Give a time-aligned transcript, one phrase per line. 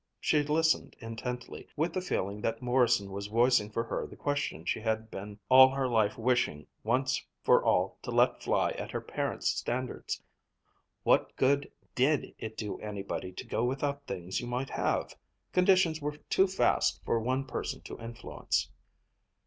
[0.19, 4.79] She listened intently, with the feeling that Morrison was voicing for her the question she
[4.79, 9.49] had been all her life wishing once for all to let fly at her parents'
[9.49, 10.19] standards:
[11.03, 15.13] "What good did it do anybody to go without things you might have?
[15.53, 18.71] Conditions were too vast for one person to influence."